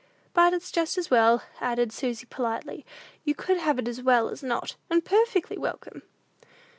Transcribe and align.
"But 0.33 0.51
it's 0.55 0.71
just 0.71 0.97
as 0.97 1.11
well," 1.11 1.43
added 1.59 1.91
Susy, 1.91 2.25
politely; 2.27 2.87
"you 3.23 3.35
could 3.35 3.57
have 3.57 3.77
it 3.77 3.87
as 3.87 4.01
well 4.01 4.29
as 4.29 4.41
not, 4.41 4.75
and 4.89 5.05
perfectly 5.05 5.59
welcome!" 5.59 6.01